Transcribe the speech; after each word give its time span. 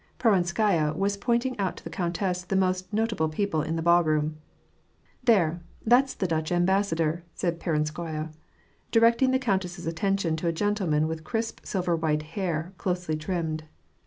Peronskaya 0.17 0.95
was 0.97 1.15
pointing 1.15 1.55
out 1.59 1.77
to 1.77 1.83
the 1.83 1.91
countess 1.91 2.41
the 2.43 2.55
most 2.55 2.91
not 2.91 3.13
able 3.13 3.29
people 3.29 3.61
in 3.61 3.75
the 3.75 3.83
ballroom." 3.83 4.37
There! 5.25 5.61
that's 5.85 6.15
the 6.15 6.25
Dutch 6.25 6.51
ambassador," 6.51 7.23
said 7.35 7.59
Peronskaya, 7.59 8.31
directing 8.91 9.29
the 9.29 9.37
countess's 9.37 9.85
attention 9.85 10.35
to 10.37 10.47
a 10.47 10.51
gentleman 10.51 11.07
with 11.07 11.23
crisp 11.23 11.59
silver 11.61 11.95
white 11.95 12.23
hair, 12.33 12.73
closely 12.79 13.15
trimmed. 13.15 13.65